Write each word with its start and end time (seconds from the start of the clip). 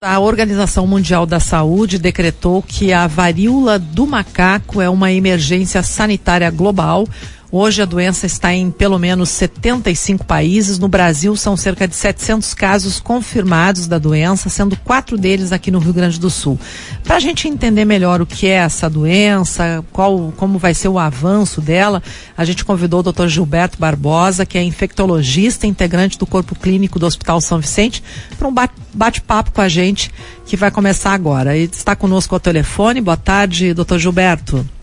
A 0.00 0.20
Organização 0.20 0.86
Mundial 0.86 1.26
da 1.26 1.40
Saúde 1.40 1.98
decretou 1.98 2.62
que 2.62 2.92
a 2.92 3.08
varíola 3.08 3.80
do 3.80 4.06
macaco 4.06 4.80
é 4.80 4.88
uma 4.88 5.10
emergência 5.10 5.82
sanitária 5.82 6.48
global 6.52 7.04
Hoje 7.50 7.80
a 7.80 7.86
doença 7.86 8.26
está 8.26 8.52
em 8.52 8.70
pelo 8.70 8.98
menos 8.98 9.30
75 9.30 10.22
países. 10.26 10.78
No 10.78 10.86
Brasil 10.86 11.34
são 11.34 11.56
cerca 11.56 11.88
de 11.88 11.96
700 11.96 12.52
casos 12.52 13.00
confirmados 13.00 13.86
da 13.86 13.98
doença, 13.98 14.50
sendo 14.50 14.76
quatro 14.76 15.16
deles 15.16 15.50
aqui 15.50 15.70
no 15.70 15.78
Rio 15.78 15.94
Grande 15.94 16.20
do 16.20 16.28
Sul. 16.28 16.60
Para 17.04 17.16
a 17.16 17.20
gente 17.20 17.48
entender 17.48 17.86
melhor 17.86 18.20
o 18.20 18.26
que 18.26 18.46
é 18.46 18.56
essa 18.56 18.90
doença, 18.90 19.82
qual, 19.94 20.30
como 20.36 20.58
vai 20.58 20.74
ser 20.74 20.88
o 20.88 20.98
avanço 20.98 21.62
dela, 21.62 22.02
a 22.36 22.44
gente 22.44 22.66
convidou 22.66 23.00
o 23.00 23.12
Dr. 23.12 23.28
Gilberto 23.28 23.78
Barbosa, 23.78 24.44
que 24.44 24.58
é 24.58 24.62
infectologista, 24.62 25.66
integrante 25.66 26.18
do 26.18 26.26
corpo 26.26 26.54
clínico 26.54 26.98
do 26.98 27.06
Hospital 27.06 27.40
São 27.40 27.60
Vicente, 27.60 28.04
para 28.38 28.46
um 28.46 28.54
bate-papo 28.92 29.52
com 29.52 29.62
a 29.62 29.68
gente 29.70 30.10
que 30.44 30.54
vai 30.54 30.70
começar 30.70 31.12
agora. 31.12 31.56
E 31.56 31.64
está 31.64 31.96
conosco 31.96 32.34
ao 32.34 32.40
telefone. 32.40 33.00
Boa 33.00 33.16
tarde, 33.16 33.72
Dr. 33.72 33.96
Gilberto. 33.96 34.77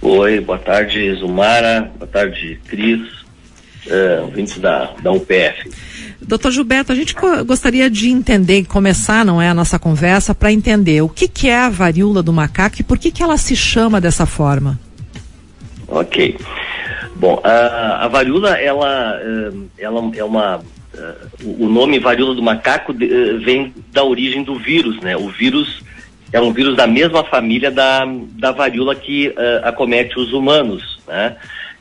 Oi, 0.00 0.40
boa 0.40 0.58
tarde, 0.58 1.12
Zumara, 1.14 1.90
boa 1.98 2.06
tarde, 2.06 2.60
Cris, 2.68 3.00
uh, 3.86 4.22
ouvintes 4.22 4.56
da, 4.58 4.92
da 5.02 5.10
UPF. 5.10 5.70
Doutor 6.20 6.52
Gilberto, 6.52 6.92
a 6.92 6.94
gente 6.94 7.16
gostaria 7.44 7.90
de 7.90 8.08
entender, 8.08 8.64
começar, 8.66 9.24
não 9.24 9.42
é, 9.42 9.48
a 9.48 9.54
nossa 9.54 9.78
conversa, 9.78 10.34
para 10.34 10.52
entender 10.52 11.02
o 11.02 11.08
que, 11.08 11.26
que 11.26 11.48
é 11.48 11.56
a 11.56 11.68
varíola 11.68 12.22
do 12.22 12.32
macaco 12.32 12.76
e 12.80 12.84
por 12.84 12.96
que, 12.96 13.10
que 13.10 13.22
ela 13.22 13.36
se 13.36 13.56
chama 13.56 14.00
dessa 14.00 14.24
forma. 14.24 14.78
Ok. 15.88 16.36
Bom, 17.16 17.40
a, 17.42 18.04
a 18.04 18.08
varíola, 18.08 18.56
ela, 18.56 19.20
eh, 19.20 19.52
ela 19.78 20.10
é 20.14 20.22
uma. 20.22 20.58
Uh, 20.58 21.64
o 21.64 21.68
nome 21.68 21.98
varíola 21.98 22.34
do 22.34 22.42
macaco 22.42 22.92
vem 22.92 23.74
da 23.92 24.04
origem 24.04 24.42
do 24.44 24.54
vírus, 24.56 25.00
né? 25.00 25.16
O 25.16 25.28
vírus 25.28 25.82
é 26.32 26.40
um 26.40 26.52
vírus 26.52 26.76
da 26.76 26.86
mesma 26.86 27.24
família 27.24 27.70
da, 27.70 28.06
da 28.32 28.52
varíola 28.52 28.94
que 28.94 29.28
uh, 29.28 29.34
acomete 29.64 30.18
os 30.18 30.32
humanos, 30.32 31.00
né? 31.06 31.36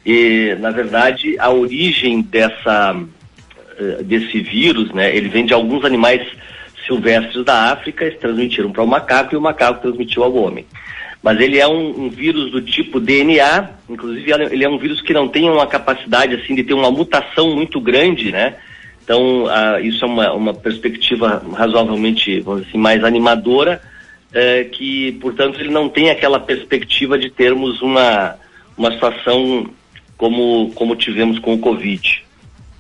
E, 0.06 0.56
na 0.59 0.72
verdade, 0.72 1.36
a 1.38 1.50
origem 1.50 2.22
dessa, 2.22 2.95
uh, 2.95 4.04
desse 4.04 4.39
vírus, 4.39 4.92
né? 4.94 5.14
Ele 5.16 5.28
vem 5.28 5.45
de 5.45 5.54
alguns 5.54 5.84
animais 5.84 6.26
silvestres 6.86 7.44
da 7.44 7.72
África, 7.73 8.06
eles 8.06 8.20
transmitiram 8.20 8.72
para 8.72 8.84
o 8.84 8.88
macaco 8.88 9.36
e 9.36 9.38
o 9.38 9.42
macaco 9.42 9.81
transmitiu 9.81 10.23
ao 10.23 10.34
homem. 10.34 10.66
Mas 11.22 11.42
ele 11.42 11.59
é 11.59 11.67
um, 11.67 12.06
um, 12.06 12.09
vírus 12.09 12.52
do 12.52 12.61
tipo 12.61 13.02
DNA, 13.02 13.70
inclusive 13.89 14.32
ele 14.32 14.64
é 14.64 14.70
um 14.70 14.78
vírus 14.78 15.02
que 15.02 15.14
não 15.14 15.28
tem 15.28 15.50
uma 15.50 15.67
capacidade 15.67 16.36
assim 16.36 16.56
de 16.56 16.64
ter 16.64 16.73
uma 16.73 16.89
mutação 16.89 17.54
muito 17.54 17.82
grande, 17.82 18.32
né? 18.32 18.56
Então, 19.04 19.44
uh, 19.44 19.80
isso 19.82 20.06
é 20.06 20.08
uma, 20.08 20.34
uma 20.34 20.54
perspectiva 20.54 21.44
razoavelmente, 21.54 22.39
vamos 22.39 22.61
dizer 22.61 22.72
assim, 22.72 22.78
mais 22.78 23.04
animadora, 23.04 23.82
é, 24.38 24.66
que, 24.66 25.14
portanto, 25.14 25.60
ele 25.60 25.72
não 25.72 25.90
tem 25.90 26.12
aquela 26.12 26.40
perspectiva 26.40 27.18
de 27.18 27.28
termos 27.28 27.82
uma, 27.82 28.36
uma 28.78 28.92
situação 28.92 29.68
como, 30.16 30.72
como 30.76 30.96
tivemos 30.96 31.40
com 31.40 31.56
o 31.56 31.58
Covid. 31.58 32.24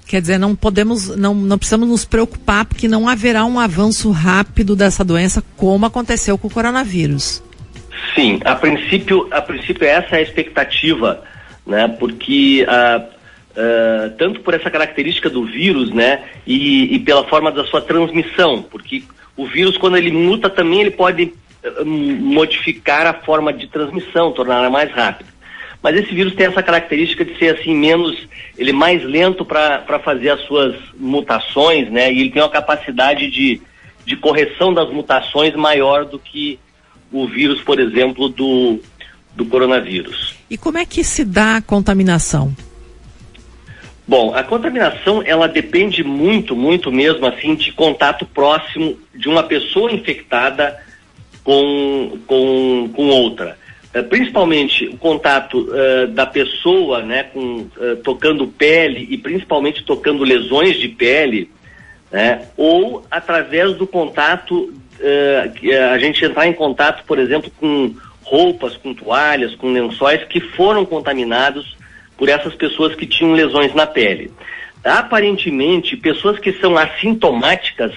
Quer 0.07 0.21
dizer, 0.21 0.37
não 0.37 0.55
podemos, 0.55 1.15
não, 1.17 1.33
não 1.33 1.57
precisamos 1.57 1.89
nos 1.89 2.05
preocupar 2.05 2.63
porque 2.63 2.87
não 2.87 3.09
haverá 3.09 3.43
um 3.43 3.59
avanço 3.59 4.11
rápido 4.11 4.75
dessa 4.75 5.03
doença 5.03 5.43
como 5.57 5.87
aconteceu 5.87 6.37
com 6.37 6.47
o 6.47 6.51
coronavírus. 6.51 7.43
Sim, 8.13 8.39
a 8.45 8.53
princípio, 8.53 9.27
a 9.31 9.41
princípio 9.41 9.87
essa 9.87 10.15
é 10.15 10.19
a 10.19 10.21
expectativa, 10.21 11.23
né? 11.65 11.87
Porque 11.87 12.67
uh, 12.69 13.01
uh, 13.01 14.15
tanto 14.15 14.41
por 14.41 14.53
essa 14.53 14.69
característica 14.69 15.27
do 15.27 15.43
vírus, 15.43 15.89
né? 15.91 16.23
E, 16.45 16.95
e 16.95 16.99
pela 16.99 17.23
forma 17.27 17.51
da 17.51 17.65
sua 17.65 17.81
transmissão, 17.81 18.61
porque 18.61 19.03
o 19.35 19.47
vírus, 19.47 19.75
quando 19.75 19.97
ele 19.97 20.11
muta, 20.11 20.49
também 20.49 20.81
ele 20.81 20.91
pode 20.91 21.33
modificar 21.85 23.05
a 23.05 23.13
forma 23.13 23.53
de 23.53 23.67
transmissão, 23.67 24.31
torná-la 24.31 24.69
mais 24.69 24.91
rápida. 24.91 25.29
Mas 25.81 25.95
esse 25.95 26.13
vírus 26.13 26.33
tem 26.33 26.47
essa 26.47 26.63
característica 26.63 27.23
de 27.23 27.37
ser 27.37 27.57
assim 27.57 27.75
menos, 27.75 28.27
ele 28.57 28.71
é 28.71 28.73
mais 28.73 29.03
lento 29.03 29.45
para 29.45 29.99
fazer 30.03 30.29
as 30.29 30.41
suas 30.41 30.75
mutações, 30.97 31.89
né? 31.89 32.11
E 32.11 32.21
ele 32.21 32.31
tem 32.31 32.41
uma 32.41 32.49
capacidade 32.49 33.29
de, 33.29 33.61
de 34.05 34.15
correção 34.15 34.73
das 34.73 34.91
mutações 34.91 35.55
maior 35.55 36.05
do 36.05 36.17
que 36.17 36.59
o 37.11 37.27
vírus, 37.27 37.61
por 37.61 37.79
exemplo, 37.79 38.27
do, 38.27 38.79
do 39.35 39.45
coronavírus. 39.45 40.35
E 40.49 40.57
como 40.57 40.77
é 40.77 40.85
que 40.85 41.03
se 41.03 41.23
dá 41.23 41.57
a 41.57 41.61
contaminação? 41.61 42.53
Bom, 44.07 44.33
a 44.33 44.41
contaminação 44.41 45.21
ela 45.25 45.47
depende 45.47 46.01
muito, 46.01 46.55
muito 46.55 46.91
mesmo 46.91 47.25
assim 47.25 47.55
de 47.55 47.73
contato 47.73 48.25
próximo 48.25 48.97
de 49.13 49.27
uma 49.27 49.43
pessoa 49.43 49.91
infectada 49.91 50.81
com, 51.47 52.19
com, 52.27 52.89
com 52.93 53.07
outra. 53.07 53.57
Uh, 53.95 54.03
principalmente 54.03 54.85
o 54.85 54.97
contato 54.97 55.59
uh, 55.69 56.07
da 56.07 56.25
pessoa, 56.25 57.01
né, 57.01 57.23
com, 57.23 57.59
uh, 57.77 57.95
tocando 58.03 58.45
pele 58.47 59.07
e 59.09 59.17
principalmente 59.17 59.81
tocando 59.85 60.25
lesões 60.25 60.77
de 60.77 60.89
pele, 60.89 61.49
né, 62.11 62.49
ou 62.57 63.05
através 63.09 63.75
do 63.75 63.87
contato, 63.87 64.73
a 65.93 65.97
gente 65.99 66.25
entrar 66.25 66.47
em 66.47 66.53
contato, 66.53 67.05
por 67.05 67.19
exemplo, 67.19 67.51
com 67.59 67.93
roupas, 68.23 68.75
com 68.75 68.95
toalhas, 68.95 69.53
com 69.53 69.71
lençóis 69.71 70.23
que 70.23 70.39
foram 70.39 70.83
contaminados 70.83 71.77
por 72.17 72.27
essas 72.27 72.55
pessoas 72.55 72.95
que 72.95 73.05
tinham 73.05 73.33
lesões 73.33 73.75
na 73.75 73.85
pele. 73.85 74.31
Aparentemente, 74.83 75.95
pessoas 75.95 76.39
que 76.39 76.51
são 76.53 76.75
assintomáticas 76.75 77.93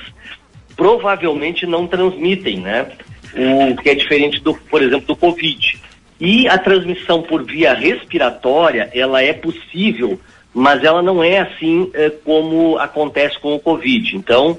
provavelmente 0.77 1.65
não 1.65 1.87
transmitem, 1.87 2.61
né? 2.61 2.87
O 3.35 3.77
que 3.77 3.91
é 3.91 3.95
diferente 3.95 4.41
do, 4.41 4.55
por 4.55 4.83
exemplo, 4.83 5.07
do 5.07 5.17
Covid. 5.17 5.79
E 6.21 6.47
a 6.47 6.59
transmissão 6.59 7.23
por 7.23 7.43
via 7.45 7.73
respiratória, 7.73 8.91
ela 8.93 9.23
é 9.23 9.33
possível, 9.33 10.21
mas 10.53 10.85
ela 10.85 11.01
não 11.01 11.25
é 11.25 11.39
assim 11.39 11.91
é, 11.95 12.11
como 12.11 12.77
acontece 12.77 13.39
com 13.39 13.55
o 13.55 13.61
Covid. 13.61 14.17
Então, 14.17 14.59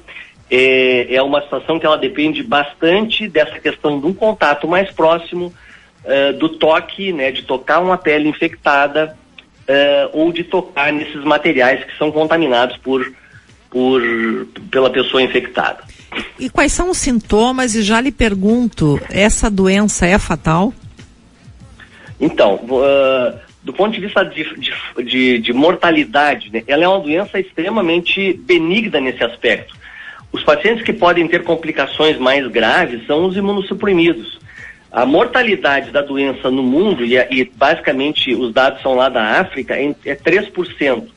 é, 0.50 1.14
é, 1.14 1.22
uma 1.22 1.42
situação 1.42 1.80
que 1.80 1.86
ela 1.86 1.98
depende 1.98 2.42
bastante 2.42 3.28
dessa 3.28 3.60
questão 3.60 4.00
do 4.00 4.12
contato 4.14 4.68
mais 4.68 4.90
próximo, 4.92 5.54
é, 6.04 6.34
do 6.34 6.50
toque, 6.50 7.14
né, 7.14 7.32
de 7.32 7.44
tocar 7.44 7.80
uma 7.80 7.98
pele 7.98 8.28
infectada 8.28 9.16
ou 10.12 10.34
de 10.34 10.44
tocar 10.44 10.92
nesses 10.92 11.24
materiais 11.24 11.82
que 11.86 11.98
são 11.98 12.12
contaminados 12.12 12.76
por, 12.76 13.10
por, 13.70 14.02
pela 14.70 14.90
pessoa 14.90 15.24
infectada. 15.24 15.82
E 16.40 16.50
quais 16.50 16.72
são 16.72 16.90
os 16.90 16.98
sintomas? 16.98 17.76
E 17.76 17.84
já 17.84 18.02
lhe 18.02 18.12
pergunto, 18.12 19.00
essa 19.10 19.50
doença 19.50 20.06
é 20.06 20.18
fatal? 20.18 20.74
Então, 22.20 22.56
uh, 22.56 23.40
do 23.64 23.74
ponto 23.74 23.94
de 23.94 24.02
vista 24.02 24.24
de, 24.24 24.44
de, 24.60 24.74
de, 25.04 25.38
de 25.40 25.54
mortalidade, 25.54 26.52
né, 26.52 26.64
ela 26.68 26.84
é 26.84 26.88
uma 26.88 27.00
doença 27.00 27.40
extremamente 27.40 28.34
benigna 28.34 29.00
nesse 29.00 29.24
aspecto. 29.24 29.76
Os 30.32 30.44
pacientes 30.44 30.84
que 30.84 30.94
podem 30.94 31.28
ter 31.28 31.44
complicações 31.44 32.18
mais 32.18 32.48
graves 32.48 33.06
são 33.06 33.26
os 33.26 33.36
imunossuprimidos. 33.36 34.40
A 34.92 35.06
mortalidade 35.06 35.92
da 35.92 36.02
doença 36.02 36.50
no 36.50 36.64
mundo, 36.64 37.06
e, 37.06 37.16
e 37.16 37.46
basicamente 37.56 38.34
os 38.34 38.54
dados 38.54 38.82
são 38.82 38.96
lá 38.96 39.10
da 39.10 39.40
África, 39.40 39.76
é, 39.76 39.96
é 40.06 40.16
3%. 40.16 41.08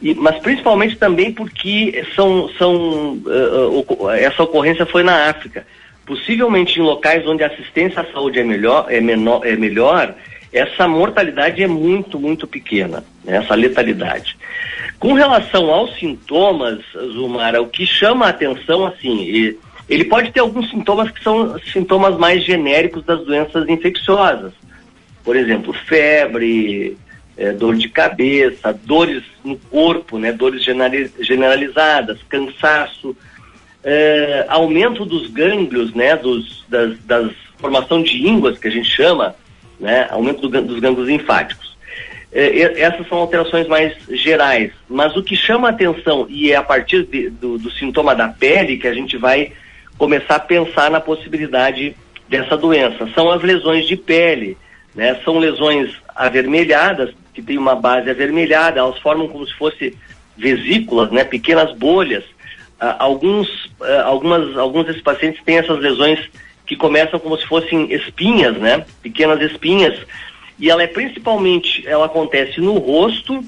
E, 0.00 0.14
mas 0.14 0.38
principalmente 0.38 0.96
também 0.96 1.32
porque 1.32 2.04
são, 2.14 2.50
são, 2.58 3.14
uh, 3.24 4.10
essa 4.10 4.42
ocorrência 4.42 4.84
foi 4.84 5.02
na 5.02 5.30
África. 5.30 5.66
Possivelmente 6.04 6.78
em 6.78 6.82
locais 6.82 7.26
onde 7.26 7.42
a 7.42 7.48
assistência 7.48 8.02
à 8.02 8.04
saúde 8.12 8.38
é 8.38 8.44
melhor, 8.44 8.86
é 8.88 9.00
menor, 9.00 9.44
é 9.44 9.56
melhor 9.56 10.14
essa 10.52 10.88
mortalidade 10.88 11.62
é 11.62 11.66
muito, 11.66 12.18
muito 12.18 12.46
pequena, 12.46 13.04
né, 13.24 13.36
essa 13.36 13.54
letalidade. 13.54 14.36
Com 14.98 15.12
relação 15.12 15.70
aos 15.70 15.94
sintomas, 15.98 16.80
Zumara, 17.12 17.60
o 17.60 17.68
que 17.68 17.84
chama 17.84 18.26
a 18.26 18.30
atenção, 18.30 18.86
assim, 18.86 19.54
ele 19.88 20.04
pode 20.04 20.32
ter 20.32 20.40
alguns 20.40 20.70
sintomas 20.70 21.10
que 21.10 21.22
são 21.22 21.58
sintomas 21.72 22.16
mais 22.16 22.42
genéricos 22.42 23.04
das 23.04 23.24
doenças 23.24 23.68
infecciosas. 23.68 24.52
Por 25.22 25.36
exemplo, 25.36 25.72
febre, 25.72 26.96
é, 27.36 27.52
dor 27.52 27.76
de 27.76 27.88
cabeça, 27.88 28.72
dores 28.84 29.22
no 29.44 29.56
corpo, 29.56 30.18
né, 30.18 30.32
dores 30.32 30.64
generalizadas, 31.20 32.18
cansaço, 32.28 33.16
é, 33.84 34.46
aumento 34.48 35.04
dos 35.04 35.28
gânglios, 35.28 35.94
né, 35.94 36.16
dos, 36.16 36.64
das, 36.68 36.98
das 37.00 37.32
formação 37.58 38.02
de 38.02 38.26
ínguas 38.26 38.58
que 38.58 38.68
a 38.68 38.70
gente 38.70 38.88
chama, 38.88 39.34
né, 39.78 40.06
aumento 40.10 40.48
do, 40.48 40.62
dos 40.62 40.80
gânglios 40.80 41.08
linfáticos. 41.08 41.76
É, 42.32 42.82
essas 42.82 43.08
são 43.08 43.18
alterações 43.18 43.66
mais 43.66 43.94
gerais, 44.10 44.72
mas 44.88 45.16
o 45.16 45.22
que 45.22 45.36
chama 45.36 45.68
a 45.68 45.70
atenção 45.70 46.26
e 46.28 46.52
é 46.52 46.56
a 46.56 46.62
partir 46.62 47.04
de, 47.04 47.30
do, 47.30 47.56
do 47.58 47.70
sintoma 47.70 48.14
da 48.14 48.28
pele 48.28 48.76
que 48.76 48.88
a 48.88 48.92
gente 48.92 49.16
vai 49.16 49.52
começar 49.96 50.36
a 50.36 50.40
pensar 50.40 50.90
na 50.90 51.00
possibilidade 51.00 51.96
dessa 52.28 52.56
doença. 52.56 53.08
São 53.14 53.30
as 53.30 53.42
lesões 53.42 53.86
de 53.86 53.96
pele, 53.96 54.56
né? 54.94 55.18
São 55.24 55.38
lesões 55.38 55.94
avermelhadas, 56.14 57.14
que 57.36 57.42
tem 57.42 57.58
uma 57.58 57.74
base 57.74 58.08
avermelhada, 58.08 58.80
elas 58.80 58.98
formam 58.98 59.28
como 59.28 59.46
se 59.46 59.52
fosse 59.52 59.94
vesículas, 60.38 61.10
né? 61.10 61.22
Pequenas 61.22 61.70
bolhas. 61.76 62.24
alguns, 62.98 63.70
algumas, 64.06 64.56
alguns 64.56 64.86
desses 64.86 65.02
pacientes 65.02 65.44
têm 65.44 65.58
essas 65.58 65.78
lesões 65.78 66.18
que 66.66 66.74
começam 66.74 67.20
como 67.20 67.36
se 67.36 67.46
fossem 67.46 67.92
espinhas, 67.92 68.56
né? 68.56 68.86
Pequenas 69.02 69.40
espinhas. 69.42 69.98
E 70.58 70.70
ela 70.70 70.82
é 70.82 70.86
principalmente, 70.86 71.86
ela 71.86 72.06
acontece 72.06 72.58
no 72.58 72.78
rosto 72.78 73.44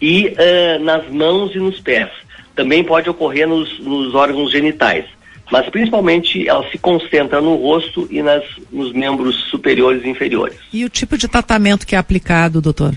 e 0.00 0.26
uh, 0.26 0.82
nas 0.82 1.08
mãos 1.08 1.54
e 1.54 1.58
nos 1.60 1.78
pés. 1.80 2.10
Também 2.56 2.82
pode 2.82 3.08
ocorrer 3.08 3.46
nos, 3.46 3.78
nos, 3.78 4.14
órgãos 4.14 4.50
genitais. 4.50 5.04
Mas 5.50 5.68
principalmente 5.68 6.48
ela 6.48 6.68
se 6.70 6.78
concentra 6.78 7.40
no 7.40 7.56
rosto 7.56 8.08
e 8.10 8.22
nas, 8.22 8.42
nos 8.72 8.92
membros 8.92 9.36
superiores 9.50 10.02
e 10.04 10.08
inferiores. 10.08 10.56
E 10.72 10.84
o 10.84 10.88
tipo 10.88 11.18
de 11.18 11.28
tratamento 11.28 11.86
que 11.86 11.94
é 11.94 11.98
aplicado, 11.98 12.60
doutor? 12.60 12.94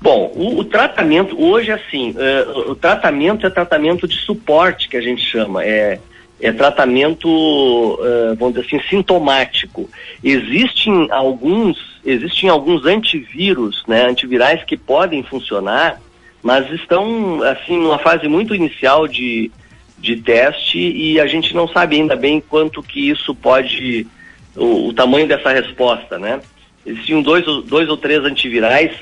Bom, 0.00 0.32
o, 0.34 0.60
o 0.60 0.64
tratamento, 0.64 1.40
hoje 1.40 1.72
assim, 1.72 2.12
uh, 2.12 2.70
o 2.70 2.74
tratamento 2.74 3.46
é 3.46 3.50
tratamento 3.50 4.06
de 4.06 4.16
suporte 4.16 4.88
que 4.88 4.96
a 4.96 5.00
gente 5.00 5.22
chama. 5.22 5.64
É, 5.64 5.98
é 6.40 6.52
tratamento, 6.52 7.28
uh, 7.28 8.34
vamos 8.38 8.54
dizer 8.54 8.66
assim, 8.66 8.88
sintomático. 8.88 9.90
Existem 10.22 11.08
alguns, 11.10 12.00
existem 12.04 12.48
alguns 12.48 12.86
antivírus, 12.86 13.82
né, 13.88 14.06
antivirais 14.06 14.62
que 14.62 14.76
podem 14.76 15.22
funcionar, 15.24 16.00
mas 16.42 16.70
estão, 16.70 17.42
assim, 17.42 17.76
numa 17.76 17.98
fase 17.98 18.28
muito 18.28 18.54
inicial 18.54 19.08
de, 19.08 19.50
de 20.00 20.16
teste 20.16 20.78
e 20.78 21.20
a 21.20 21.26
gente 21.26 21.54
não 21.54 21.68
sabe 21.68 21.96
ainda 21.96 22.16
bem 22.16 22.40
quanto 22.40 22.82
que 22.82 23.10
isso 23.10 23.34
pode, 23.34 24.06
o, 24.56 24.88
o 24.88 24.92
tamanho 24.92 25.26
dessa 25.26 25.50
resposta, 25.50 26.18
né. 26.18 26.40
Existem 26.86 27.20
dois, 27.22 27.44
dois 27.64 27.88
ou 27.88 27.96
três 27.96 28.24
antivirais, 28.24 28.92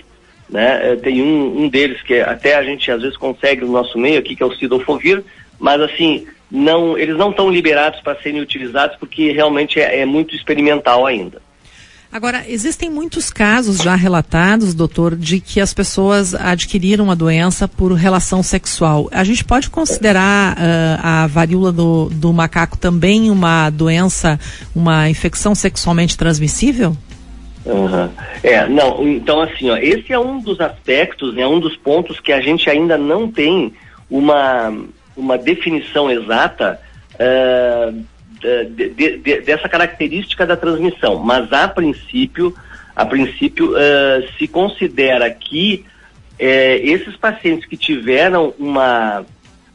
né, 0.49 0.93
eh, 0.93 0.97
tem 0.97 1.23
um, 1.23 1.65
um 1.65 1.69
deles 1.69 2.01
que 2.03 2.21
até 2.21 2.57
a 2.57 2.63
gente 2.63 2.91
às 2.91 3.03
vezes 3.03 3.17
consegue 3.17 3.63
no 3.63 3.73
nosso 3.73 3.99
meio 3.99 4.19
aqui, 4.19 4.35
que 4.35 4.43
é 4.43 4.47
o 4.47 4.55
Sidofovir, 4.55 5.23
mas 5.59 5.81
assim, 5.81 6.27
não, 6.51 6.97
eles 6.97 7.17
não 7.17 7.31
estão 7.31 7.51
liberados 7.51 8.01
para 8.01 8.21
serem 8.21 8.41
utilizados 8.41 8.97
porque 8.97 9.33
realmente 9.33 9.81
é, 9.81 10.01
é 10.01 10.07
muito 10.07 10.35
experimental 10.35 11.07
ainda. 11.07 11.41
Agora, 12.11 12.45
existem 12.49 12.89
muitos 12.89 13.31
casos 13.31 13.79
já 13.79 13.95
relatados, 13.95 14.75
doutor, 14.75 15.17
de 15.17 15.41
que 15.41 15.61
as 15.61 15.75
pessoas 15.75 16.35
adquiriram 16.35 17.11
a 17.11 17.15
doença 17.15 17.69
por 17.69 17.93
relação 17.93 18.43
sexual. 18.43 19.09
A 19.13 19.25
gente 19.25 19.45
pode 19.45 19.69
considerar 19.69 20.55
uh, 20.55 21.01
a 21.03 21.27
varíola 21.27 21.73
do, 21.73 22.09
do, 22.11 22.33
macaco 22.33 22.79
também 22.79 23.31
uma 23.31 23.69
doença, 23.71 24.39
uma 24.75 25.11
infecção 25.11 25.55
sexualmente 25.55 26.17
transmissível? 26.17 26.97
Uhum. 27.67 28.09
É, 28.43 28.67
não, 28.69 29.07
então 29.07 29.43
assim, 29.43 29.69
ó, 29.69 29.77
esse 29.77 30.13
é 30.13 30.19
um 30.19 30.41
dos 30.41 30.61
aspectos, 30.61 31.35
é 31.35 31.41
né, 31.41 31.47
um 31.47 31.59
dos 31.59 31.77
pontos 31.77 32.21
que 32.21 32.33
a 32.33 32.41
gente 32.41 32.71
ainda 32.71 32.97
não 32.97 33.31
tem 33.31 33.75
uma, 34.09 34.73
uma 35.17 35.37
definição 35.37 36.09
exata 36.09 36.81
uh, 37.15 38.05
de, 38.41 38.89
de, 38.91 39.17
de, 39.19 39.41
dessa 39.41 39.69
característica 39.69 40.47
da 40.47 40.57
transmissão, 40.57 41.17
mas 41.17 41.53
a 41.53 41.69
princípio, 41.69 42.55
a 42.95 43.05
princípio 43.05 43.73
uh, 43.73 44.29
se 44.39 44.47
considera 44.47 45.31
que 45.31 45.85
uh, 46.35 46.37
esses 46.39 47.17
pacientes 47.17 47.67
que 47.67 47.77
tiveram 47.77 48.55
uma, 48.59 49.25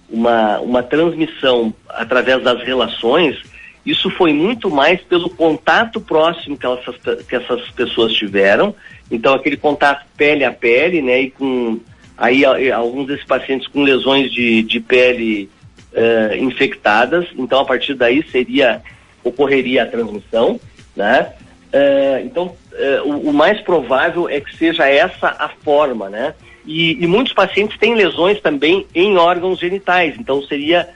uma, 0.09 0.59
uma 0.59 0.83
transmissão 0.83 1.73
através 1.89 2.43
das 2.43 2.63
relações, 2.63 3.37
isso 3.85 4.09
foi 4.11 4.31
muito 4.31 4.69
mais 4.69 5.01
pelo 5.01 5.29
contato 5.29 5.99
próximo 5.99 6.57
que, 6.57 6.65
elas, 6.65 6.83
que 7.27 7.35
essas 7.35 7.67
pessoas 7.71 8.13
tiveram, 8.13 8.75
então 9.09 9.33
aquele 9.33 9.57
contato 9.57 10.05
pele 10.15 10.45
a 10.45 10.51
pele, 10.51 11.01
né, 11.01 11.21
e 11.21 11.31
com 11.31 11.79
aí 12.17 12.45
alguns 12.71 13.07
desses 13.07 13.25
pacientes 13.25 13.67
com 13.67 13.81
lesões 13.81 14.31
de, 14.31 14.61
de 14.61 14.79
pele 14.79 15.49
uh, 15.93 16.35
infectadas, 16.35 17.27
então 17.37 17.59
a 17.59 17.65
partir 17.65 17.93
daí 17.93 18.23
seria, 18.29 18.81
ocorreria 19.23 19.83
a 19.83 19.85
transmissão, 19.85 20.59
né? 20.95 21.33
Uh, 21.73 22.25
então, 22.25 22.55
uh, 22.73 23.09
o, 23.09 23.29
o, 23.29 23.33
mais 23.33 23.61
provável 23.61 24.27
é 24.27 24.41
que 24.41 24.55
seja 24.57 24.87
essa 24.87 25.27
a 25.39 25.49
forma, 25.49 26.09
né? 26.09 26.33
E, 26.65 27.03
e, 27.03 27.07
muitos 27.07 27.33
pacientes 27.33 27.77
têm 27.77 27.95
lesões 27.95 28.39
também 28.39 28.85
em 28.93 29.17
órgãos 29.17 29.59
genitais, 29.59 30.15
então 30.19 30.41
seria 30.43 30.89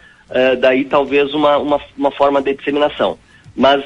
daí 0.60 0.86
talvez 0.86 1.34
uma, 1.36 1.58
uma, 1.58 1.82
uma, 1.96 2.12
forma 2.12 2.42
de 2.42 2.56
disseminação. 2.56 3.18
Mas 3.56 3.84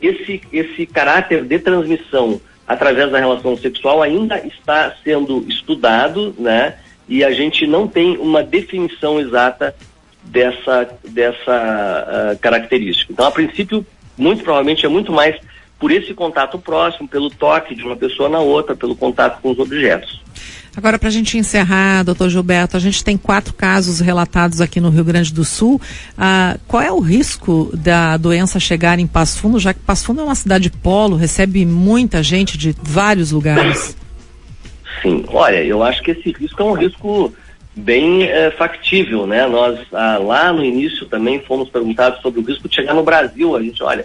esse, 0.00 0.40
esse 0.50 0.86
caráter 0.86 1.44
de 1.44 1.58
transmissão 1.58 2.40
através 2.66 3.10
da 3.10 3.18
relação 3.18 3.56
sexual 3.56 4.02
ainda 4.02 4.38
está 4.46 4.94
sendo 5.04 5.44
estudado, 5.48 6.34
né? 6.38 6.76
E 7.10 7.22
a 7.22 7.32
gente 7.32 7.66
não 7.66 7.86
tem 7.86 8.16
uma 8.16 8.42
definição 8.42 9.20
exata 9.20 9.74
dessa, 10.22 10.88
dessa 11.08 12.32
uh, 12.32 12.38
característica. 12.38 13.12
Então, 13.12 13.26
a 13.26 13.30
princípio, 13.30 13.84
muito 14.16 14.42
provavelmente 14.42 14.86
é 14.86 14.88
muito 14.88 15.12
mais 15.12 15.36
por 15.78 15.90
esse 15.90 16.14
contato 16.14 16.58
próximo, 16.58 17.08
pelo 17.08 17.28
toque 17.28 17.74
de 17.74 17.82
uma 17.82 17.96
pessoa 17.96 18.28
na 18.28 18.38
outra, 18.38 18.76
pelo 18.76 18.94
contato 18.94 19.40
com 19.40 19.50
os 19.50 19.58
objetos. 19.58 20.20
Agora, 20.76 20.98
para 20.98 21.08
a 21.08 21.12
gente 21.12 21.36
encerrar, 21.36 22.04
doutor 22.04 22.28
Gilberto, 22.28 22.76
a 22.76 22.80
gente 22.80 23.02
tem 23.02 23.16
quatro 23.16 23.52
casos 23.52 23.98
relatados 23.98 24.60
aqui 24.60 24.80
no 24.80 24.88
Rio 24.88 25.02
Grande 25.02 25.32
do 25.32 25.44
Sul. 25.44 25.80
Ah, 26.16 26.56
qual 26.68 26.82
é 26.82 26.92
o 26.92 27.00
risco 27.00 27.70
da 27.74 28.16
doença 28.16 28.60
chegar 28.60 28.98
em 28.98 29.06
Passo 29.06 29.38
Fundo, 29.38 29.58
já 29.58 29.74
que 29.74 29.80
Passo 29.80 30.04
Fundo 30.04 30.20
é 30.20 30.24
uma 30.24 30.34
cidade 30.34 30.70
polo, 30.70 31.16
recebe 31.16 31.66
muita 31.66 32.22
gente 32.22 32.56
de 32.56 32.74
vários 32.82 33.32
lugares? 33.32 33.96
Sim, 35.02 35.24
olha, 35.28 35.62
eu 35.64 35.82
acho 35.82 36.02
que 36.02 36.10
esse 36.10 36.32
risco 36.32 36.62
é 36.62 36.64
um 36.64 36.72
risco 36.72 37.32
bem 37.74 38.24
é, 38.24 38.50
factível, 38.50 39.26
né? 39.26 39.46
Nós 39.46 39.78
ah, 39.92 40.18
lá 40.18 40.52
no 40.52 40.64
início 40.64 41.06
também 41.06 41.40
fomos 41.40 41.68
perguntados 41.70 42.20
sobre 42.20 42.40
o 42.40 42.44
risco 42.44 42.68
de 42.68 42.74
chegar 42.74 42.94
no 42.94 43.02
Brasil. 43.02 43.56
A 43.56 43.62
gente, 43.62 43.82
olha, 43.82 44.04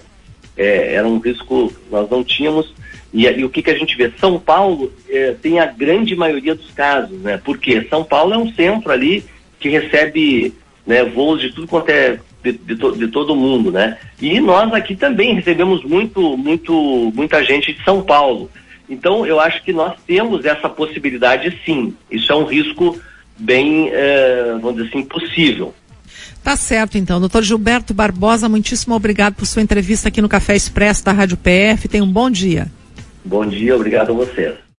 é, 0.56 0.94
era 0.94 1.08
um 1.08 1.20
risco 1.20 1.74
nós 1.92 2.10
não 2.10 2.24
tínhamos 2.24 2.74
e, 3.16 3.26
e, 3.26 3.46
o 3.46 3.50
que, 3.50 3.62
que 3.62 3.72
a 3.72 3.78
gente 3.78 3.96
vê? 3.96 4.12
São 4.20 4.38
Paulo 4.38 4.92
eh, 5.10 5.36
tem 5.42 5.58
a 5.58 5.66
grande 5.66 6.14
maioria 6.18 6.54
dos 6.54 6.70
casos, 6.72 7.18
né? 7.22 7.40
Porque 7.42 7.88
São 7.90 8.04
Paulo 8.04 8.34
é 8.34 8.38
um 8.38 8.52
centro 8.54 8.92
ali 8.92 9.24
que 9.58 9.70
recebe 9.70 10.54
né, 10.86 11.02
voos 11.06 11.40
de 11.40 11.50
tudo 11.54 11.66
quanto 11.66 11.90
é 11.92 12.20
de, 12.44 12.52
de, 12.52 12.76
to, 12.76 12.92
de, 12.92 13.08
todo 13.08 13.34
mundo, 13.34 13.72
né? 13.72 13.98
E 14.22 14.42
nós 14.42 14.74
aqui 14.74 14.98
também 14.98 15.34
recebemos 15.34 15.82
muito, 15.86 16.36
muito, 16.36 16.74
muita 17.16 17.42
gente 17.42 17.72
de 17.72 17.82
São 17.86 18.02
Paulo. 18.02 18.52
Então 18.90 19.26
eu 19.26 19.40
acho 19.40 19.64
que 19.64 19.74
nós 19.74 19.96
temos 20.06 20.46
essa 20.46 20.70
possibilidade 20.70 21.60
sim. 21.66 21.96
Isso 22.10 22.32
é 22.32 22.36
um 22.36 22.46
risco 22.46 23.00
bem, 23.38 23.90
eh, 23.92 24.58
vamos 24.62 24.76
dizer 24.76 24.90
assim, 24.90 25.04
possível. 25.04 25.74
Tá 26.44 26.56
certo, 26.56 26.98
então. 26.98 27.20
Doutor 27.20 27.44
Gilberto 27.44 27.94
Barbosa, 27.94 28.48
muitíssimo 28.48 28.96
obrigado 28.96 29.34
por 29.34 29.46
sua 29.46 29.62
entrevista 29.62 30.10
aqui 30.10 30.22
no 30.22 30.30
Café 30.30 30.56
Expresso 30.56 31.04
da 31.04 31.12
Rádio 31.12 31.38
PF. 31.38 31.88
Tenha 31.88 32.04
um 32.04 32.12
bom 32.12 32.30
dia. 32.30 32.72
Bom 33.24 33.46
dia, 33.46 33.76
obrigado 33.76 34.12
a 34.12 34.14
você. 34.14 34.54